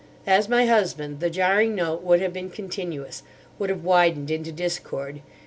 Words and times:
As 0.25 0.49
my 0.49 0.65
husband, 0.65 1.19
the 1.19 1.29
jarring 1.29 1.75
note 1.75 2.01
would 2.01 2.21
have 2.21 2.33
been 2.33 2.49
continuous, 2.49 3.21
would 3.59 3.69
have 3.69 3.83
widened 3.83 4.31
into 4.31 4.51
discord. 4.51 5.21